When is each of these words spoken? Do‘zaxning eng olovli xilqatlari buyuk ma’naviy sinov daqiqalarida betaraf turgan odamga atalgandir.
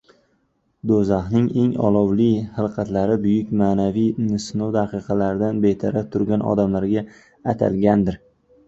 Do‘zaxning 0.91 1.43
eng 1.63 1.67
olovli 1.89 2.29
xilqatlari 2.57 3.19
buyuk 3.27 3.53
ma’naviy 3.61 4.41
sinov 4.47 4.75
daqiqalarida 4.79 5.55
betaraf 5.69 6.11
turgan 6.19 6.49
odamga 6.55 7.07
atalgandir. 7.57 8.23